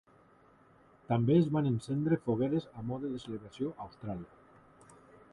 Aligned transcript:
També 1.09 1.33
es 1.41 1.49
van 1.57 1.67
encendre 1.71 2.17
fogueres 2.23 2.65
a 2.81 2.85
mode 2.91 3.11
de 3.11 3.19
celebració 3.25 3.69
a 3.75 3.85
Austràlia. 3.85 4.91